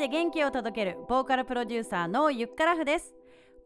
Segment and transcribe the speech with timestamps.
[0.00, 3.14] で元気を届けるボーカルプロデューサーのゆっからふです。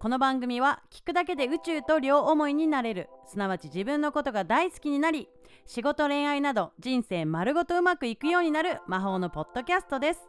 [0.01, 3.09] この番組は聞くだけで宇宙と両思いになれる。
[3.29, 5.29] すなわち自分のことが大好きになり
[5.65, 10.29] 仕事恋愛など人生丸ごとうまくいくようになる魔法のポッドキャストです。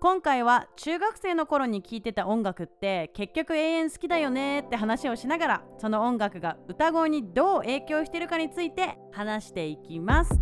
[0.00, 10.40] 今回は中学生の頃に聴いてた音楽って結局永遠好きだよねって話をしながらその音楽が歌声にどう影響してるかについて話していきます。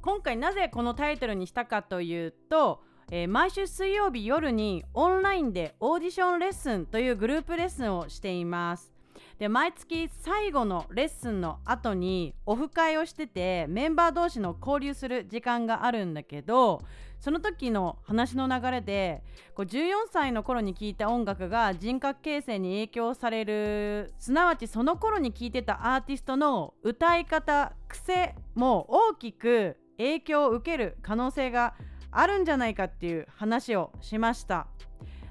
[0.00, 2.80] 今回なぜこのタイトルにしたかというと、
[3.12, 8.92] えー毎週水曜日夜にオンラインでオーディションレッスンというグループレッスンをしています。
[9.38, 16.82] で毎月最後のレッスンの後にオフ会をしててメンバー同士の交流する時間があるんだけど
[17.20, 19.22] その時の話の流れで
[19.54, 31.74] こう14歳の頃に聴いた音楽が人格形成に影響されるすなわちその頃に聴いてたアーティストの歌い方癖も大きく影響を受ける可能性が
[32.10, 34.66] あるんじゃないかっていう話をしました。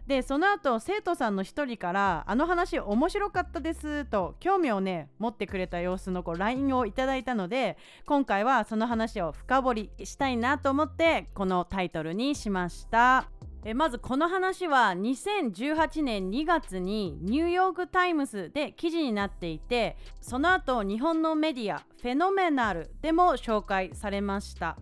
[0.08, 13.30] でその後生徒さんの一人から「あの話面白かったです」と興味をね持ってくれた様子のこう LINE をいただいたので今回はその話を深掘りしたいなと思ってこのタイトルにしました。
[13.68, 24.78] えまずこの話は2018年2月にニューヨーク・タイムズで記事になっていてその後日本のメディアフェノメナルでも紹介されました。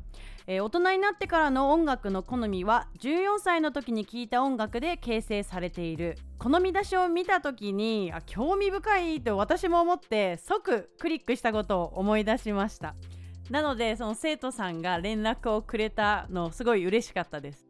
[0.47, 6.17] えー大人になってからの音楽の好みは14歳の時に聴いた音楽で形成されている。
[6.37, 12.95] 好み出しを見た時にあ興味深いと私も思って即クリックしたことを思い出しました。
[13.49, 17.65] なのでその生徒さんが連絡をくれたのすごい嬉しかったです。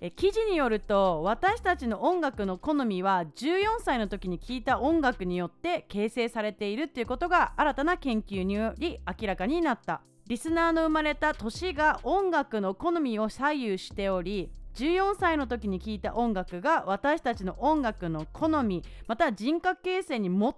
[0.00, 10.02] え記事によると私たちの音楽の好みは14歳の時に聴いた音楽によって形成されているっていうことが新たな研究により明らかになった。
[10.26, 20.54] リスナーの生まれた年が音楽の好みを左右しており14歳の時に聴いた音楽が私たちの音楽の好みまた人格形成に最も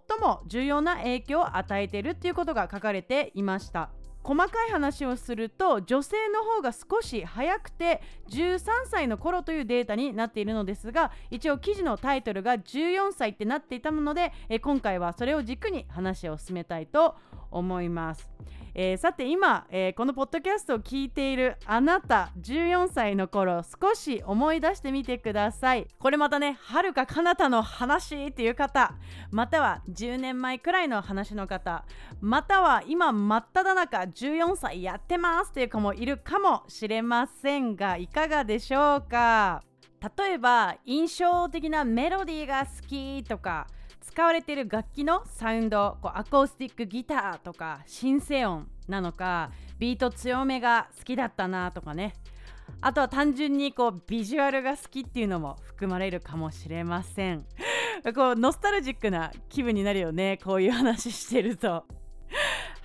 [0.46, 3.90] 重要な影響を与えているっていうことが書かれていました。
[4.22, 17.14] 細かい話をすると女性の方が少し早くて13歳の頃というデータになっているのですが一応記事のタイトルが14歳ってなっていたのでえ今回はそれを軸に話を進めたいと
[17.52, 18.28] 思います、
[18.78, 25.86] えーさて今、えーこのポッドキャストを聞いているあなた14歳の頃少し思い出してみてください。
[25.98, 28.92] これまたねはるか彼方の話っていう方
[29.30, 31.86] または10年前くらいの話の方
[32.20, 39.62] または今真っ只中14歳やってますっていう子もいるかもしれませんがいかがでしょうか？
[40.18, 43.66] 例えば印象的なメロディーが好きとか
[44.16, 52.14] 使われている楽器のサウンドこうアコースティックギターとかシンセ音なのかビート強めが好きだったなとかね。
[52.80, 57.44] あとは単純にこうビジュアルが好きっていうのも含まれるかもしれません。
[58.14, 61.84] こうノスタルジックな気分になるよねこういう話してると。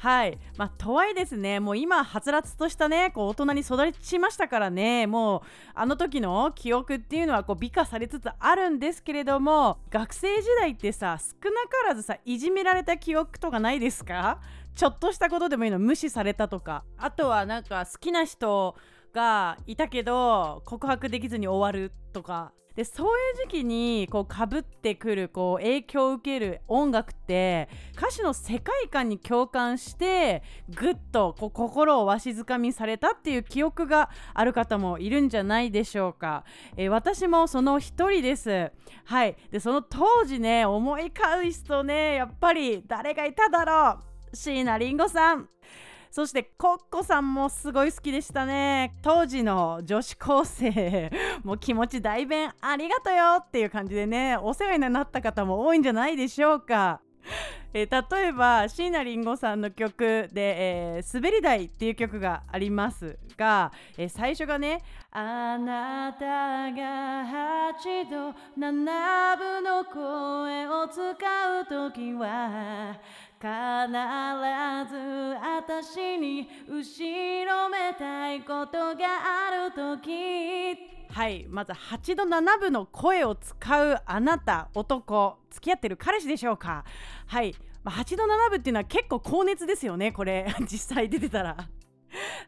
[0.02, 14.40] はい、まあ、とはいえですねもう今はつらつとしたねこう大人に育ちましたからねもうあの時の記憶っていうのはこう美化されつつあるんですけれども学生時代ってさ少なからずさいじめられた記憶とかないですか？
[14.74, 16.84] ちょっとしたことでもいいの無視されたとか。
[16.98, 18.76] あとはなんか好きな人
[19.14, 22.54] がいたけど告白できずに終わるとか。
[22.76, 27.68] でそういう時期にこうかぶってくるこう影響を受ける音楽って
[27.98, 36.46] 歌詞の世界観に共感してぐっとこう心をわしづかみされたっていう記憶がある方もいるんじゃないでしょうか、
[36.78, 38.72] えー私もその一人です。
[39.04, 39.36] はい。
[39.52, 44.00] でその当時ね思い返すとねやっぱり誰がいただろ
[44.32, 44.36] う。
[44.36, 45.50] 椎名林檎さん。
[46.12, 48.98] そしてコッコさんもすごい好きでしたね。
[49.02, 51.10] 当時の女子高生。
[51.46, 54.36] もう気持ち代弁ありがとうよっていう感じでね。
[54.36, 57.00] お世話になった方も多いんじゃないでしょうか。
[57.74, 64.82] えー例えば椎名林檎さんの曲で、えー滑り台」っていう曲がありますが、えー最初がね
[65.12, 66.26] 「あなた
[66.72, 71.02] が八度七分の声を使
[71.62, 72.98] う時は
[73.42, 73.48] 必
[74.88, 74.98] ず
[75.42, 78.98] 私に後ろめたいことが
[79.48, 80.78] ある時。
[81.10, 85.40] はいまず8度7分の声を使うあなた男。
[85.50, 86.86] 付き合ってる彼氏でしょうか。
[87.26, 90.46] はい、まあ、8度7分っていうのは結構高熱ですよねこれ。
[90.70, 91.58] 実際出てたら。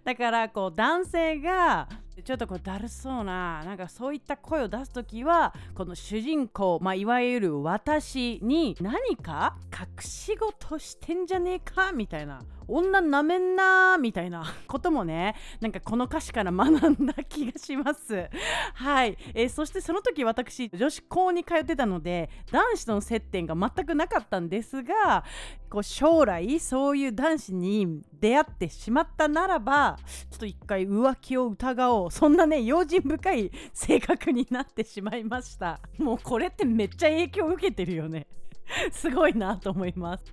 [0.04, 1.88] だからこう男性が
[2.21, 18.30] ちょっとこうだるそうななんかそういった声を出す時はこの主人公、まあ、いわゆる私に何か隠し事してんじゃねえかみたいな女なめんなーみたいな こともねなんかこの歌詞から学んだ気がします。
[18.75, 25.24] はい、えー、そしてその時私女子校に通ってたので男子との接点が全くなかったんですが
[25.69, 29.98] こう将来そういう男子に出会ってしまったならば
[30.31, 32.12] ちょっと一回浮気を疑おう。
[32.12, 35.80] そんなね用心深い性格になってしまいました。
[35.98, 38.27] もうこれってめっちゃ影響を受けてるよね。
[38.92, 40.24] すごいなと思います。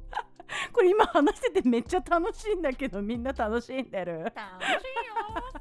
[0.73, 4.25] これ今話しててめっちゃ楽しいんだけどみんな楽しんでる？
[4.25, 4.77] 楽しい
[5.55, 5.61] よ。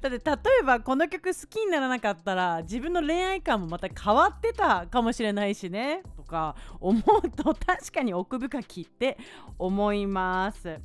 [0.00, 6.02] だって例えばこの曲好きにならなかったら自分の恋愛観もまた変わってたかもしれないしね。
[6.16, 9.18] とか思うと確かに奥深きって
[9.58, 10.80] 思います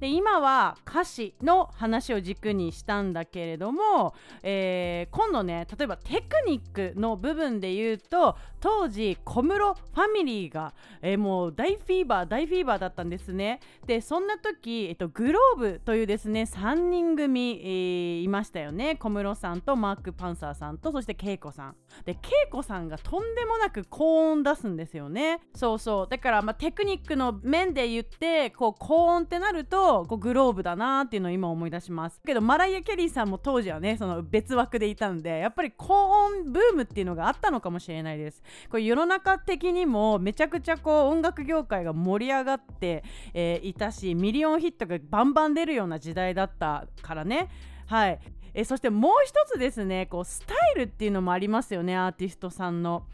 [0.00, 13.60] で今は歌詞の話を軸にしたんだけれども、えー、今度ね例えばテクニックの部分で言うと当時小室ファミリーが、えー、もう大フィーバー大フィーバーだったんですね。
[13.86, 18.96] でそんな時、えっと、グローブというですね3人組、えー、いましたよね。
[18.96, 21.76] 小室さんとマーク・パンサーさんとそして恵子さん。
[22.04, 25.40] で恵子さんがとんでもなく高音出すんですよね。
[25.54, 26.08] そうそう。
[26.08, 32.20] だから、まあ、テクニックの面で言ってこう高音ってなるとこうグローブだなっていうのを今思い出します。
[32.24, 38.42] けどマライア・キャリーさんも当時はねその別枠でいたんでやっぱり高音ブームっていうのがあったのかもしれないです。
[38.70, 43.04] これ世の中的にもめちゃくちゃこう音楽業界が盛り上がって、
[43.34, 47.48] えー、いたしミリオンヒットがバンバン出るような時代だったからね。
[47.86, 48.20] はい。
[48.60, 53.04] えそしてもう一つですねこうスタイルっていうのもありますよねアーティストさんの。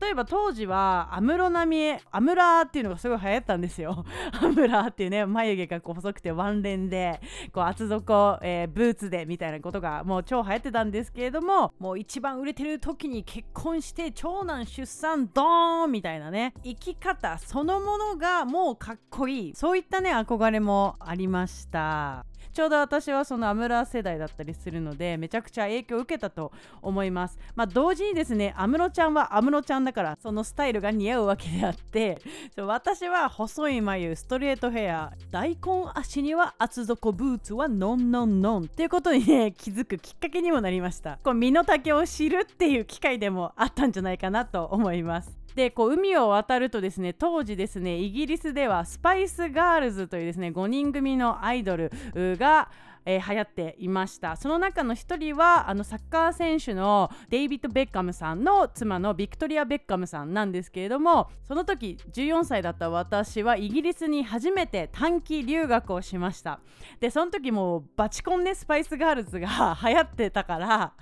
[0.00, 4.04] 例えば当時は安室奈美恵アムラーっていうのがすごい流行ったんですよ。
[4.40, 7.20] アムラーっていうね眉毛がこう細くてワンレンで
[7.52, 19.54] こう厚底、えー、ブーツでみたいなことがもう超流行ってたんですけれどももう一番売れてる時に結婚して長男出産ドーンみたいなね生き方そのものがもうかっこいい。
[19.54, 22.24] そういったね憧れもありました。
[22.54, 27.36] ちょうど私はそのアムラー世代だったりするのでめちゃくちゃ影響を受けたと思います。
[27.56, 32.22] まあ同時にですね安室ちゃんは安室ちゃんだからそのスタイルが似合うわけであって
[32.56, 35.58] 私は細い眉ストレートヘア大根
[35.94, 41.18] 足には厚底ブーツはノンノンノンっていうことにね気づくきっかけにもなりました。
[41.24, 45.43] こう身の丈を知るっていう機会でもあったんじゃないかなと思います。
[45.54, 52.70] でこう海を渡るとですね当時ですねイギリスではスパイスガールズというですね5人組のアイドルが
[53.06, 54.36] えー、流行っていました。
[54.36, 66.60] その中の1人はあのサッカー選手のデイビッド・ベッカムさんの妻のビクトリア・ベッカムさんなんですけれどもその時14歳だった私はイギリスに初めて短期留学をしました。
[67.00, 70.94] でその時もうバチコンでスパイスガールズが 流行ってたから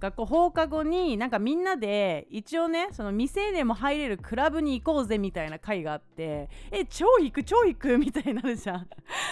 [0.00, 8.88] 学校放課後になんかみんなで一応ねその未成年も入れるクラブに行こうぜみたいな会があってえ超行く超行くみたいになるじゃん。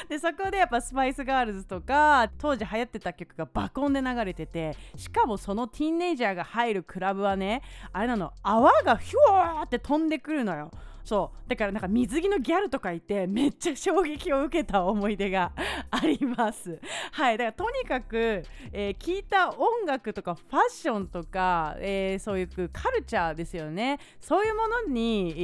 [0.08, 7.62] でそこでやっぱスパイスガールズとか当時流行ってた曲が爆音で流れててしかもそのティーンネイジャーが入るクラブはね
[7.92, 10.70] あれなの泡がヒュワーって飛んでくるのよ。
[11.08, 11.48] そう。
[11.48, 15.52] だからなんか水着のギャルとかいてめっちゃ衝撃を受けた思い出が
[15.90, 16.78] あります。
[17.12, 17.38] はい。
[17.38, 23.98] だからとにかく、えー、聞いた音楽とかファッションとか、えー、そういうカルチャーですよね。
[24.20, 25.40] そういうものに、え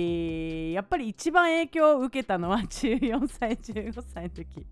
[0.68, 4.66] ー、やっぱり一番影響を受けたのは 14歳15歳の時。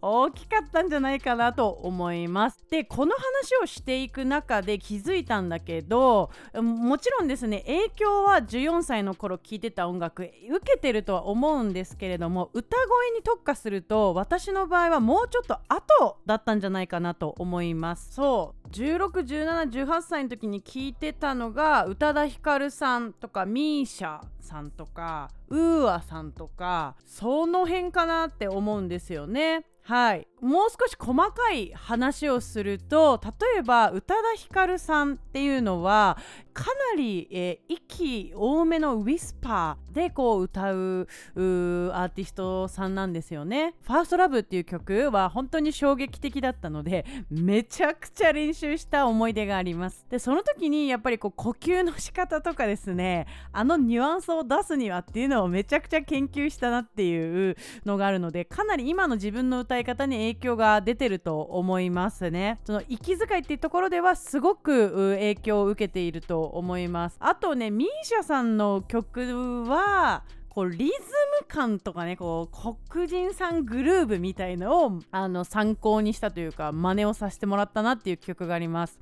[0.00, 2.64] 大きかったんじゃないかなと思います。
[2.70, 10.32] でこの話をしていく中で気づいたんだけどもちろんですね影響は14歳の頃聴いてた音楽受
[10.64, 18.12] けてるとは思うんですけれども歌声に特化すると私の場合はもうちょっと後だったんじゃないかなと思います。
[18.14, 18.62] そう。
[18.72, 29.66] 161718歳の時に聴いてたのが宇多田ヒカルさんとか misia さんとかウーアさんとかその辺かなって思うんですよね。
[29.82, 36.18] はいもう少し細かい話をすると例えば宇多田ヒカルさんっていうのは
[36.52, 43.74] かなり、えー、息多めのウィスパーでこう歌うアーティストさんなんですよね。
[43.82, 50.04] ファーストラブっていう曲は本当に衝撃的だったのでめちゃくちゃ練習した思い出があります。
[50.10, 62.60] でその時にやっぱりこう呼吸の仕方とかですねあのニュアンスを出すにはっていうのをめちゃくちゃ研究したなっていうのがあるのでかなり今の自分の歌い方に影響が出てると思いますね。
[62.64, 67.16] その息遣いっていうところではすごく影響を受けていると思います。
[67.20, 70.24] あとね misia さんの曲は
[70.54, 79.00] こうリズム感とかねこう黒人さんグルーブみたいのをあの参考にしたというか真似をさせてもらったなっていう曲があります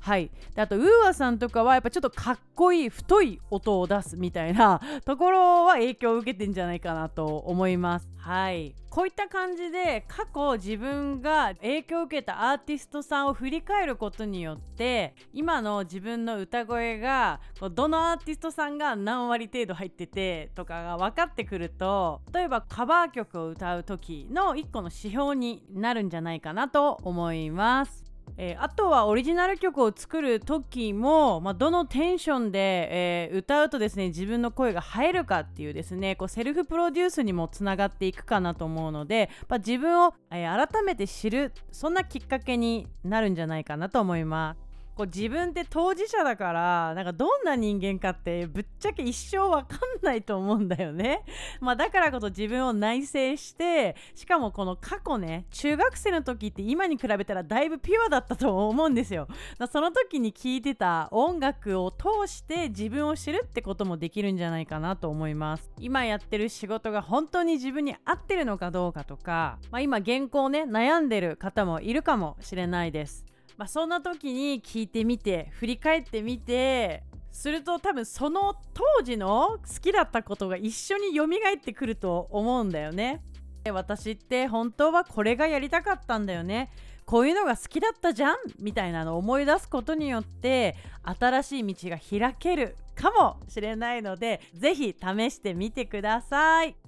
[0.00, 17.40] はいであとウーアさんとかはやっぱちょっとかっこいい太い音を出すみたいなところは影響を受けてんじゃないかなと思いますはいこういった感じで過去自分が影響を受けたアーティストさんを振り返ることによって今の自分の歌声が
[17.72, 28.09] どのアーティストさんが何割程度入っててとかが分かってくると例えばカバー曲を歌う時の1個の指標になるんじゃないかなと思います。
[28.36, 44.69] えー、あとはオリジナル曲を作る時も、まあ、どのテンションで、えー、歌うとですね自分の声が映えるかっていうですねこうセルフプロデュースにもつながっていくかなと思うので、まあ、自分を、えー、改めて知るそんなきっかけになるんじゃないかなと思います。
[44.94, 51.22] こう自分って当事者だからなんかどんな人間かってぶっちゃけ一生わかんないと思うんだよね。
[51.60, 59.28] まあだからこそ自分を内省してしかもこの過去ね中学生の時って今に比べたらだいぶピュアだったと思うんですよ。
[59.70, 65.70] その時に聴いてた音楽を通して自分を知るってこともできるんじゃないかなと思います。
[65.78, 73.29] 今やってる仕事が本当に自分に合ってるのかどうかとか、まあ、今原稿ね悩んでる方もいるかもしれないです。
[73.60, 83.22] まあ、そんな時に聞いてみて振り返ってみてすると多分その当時の好きだったことが一緒に蘇ってくると思うんだよね。
[83.70, 86.70] 私って本当はこれがやりたかったんだよね。
[87.04, 96.79] こういうのが好きだったじゃんみたいなのを思い出すことによって新しい道が開けるかもしれないので是非試してみてください。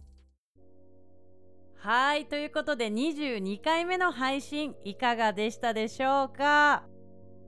[1.85, 6.85] はいということで22回目の配信いかがでしたでしょうか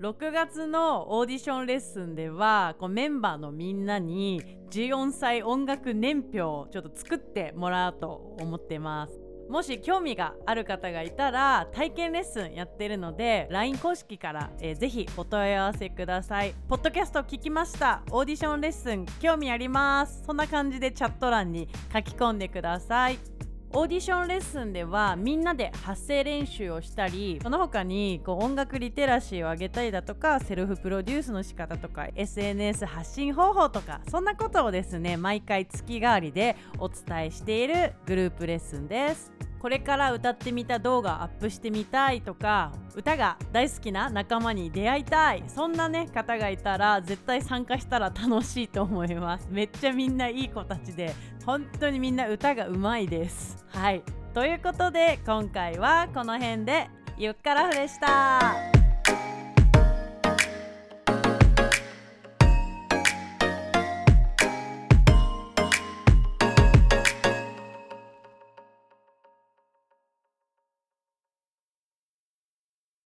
[0.01, 9.21] ？6月のオーディションレッスンではこうメンバーのみんなに14歳音楽年表をちょっと作ってもらうと思ってます。
[9.49, 16.55] もし興味がある方がいたら体験レッスンやってるので LINE 公式から、えー、ぜひお問い合わせください。
[16.69, 18.03] ポッドキャスト聞きました。
[18.11, 20.25] オーディションレッスン興味あります。
[20.27, 23.34] そんな感じでチャット欄に書き込んでください。
[23.77, 39.33] オーディションレッスンではみんなで発声練習をしたりその他にこう音楽リテラシーを上げたりだとかセルフプロデュースの仕方とか SNS 発信方法とかそんなことをですね毎回月替わりでお伝えしているグループレッスンです。
[39.65, 49.49] これから歌ってみた動画アップしてみたいとか歌が大好きな仲間に出会いたいそんなね方がいたら絶対参加したら楽しいと思います。
[49.51, 51.15] めっちゃみんないい子たちで
[51.47, 53.65] 本当にみんな歌がうまいです。
[53.69, 54.03] はい。
[54.35, 58.74] ということで今回はこの辺でゆっからふでした。